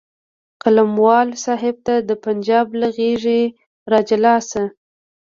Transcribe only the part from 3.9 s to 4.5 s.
راجلا